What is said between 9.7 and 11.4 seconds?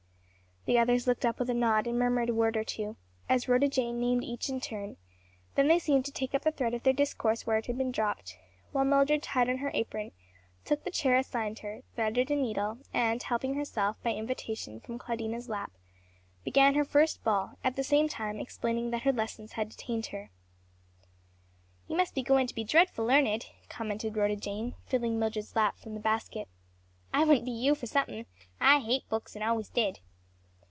apron, took the chair